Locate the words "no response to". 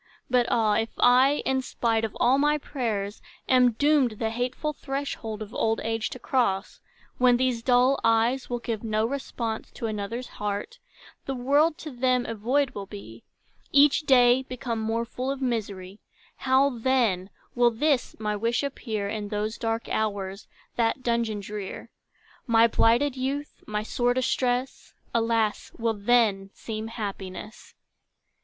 8.83-9.85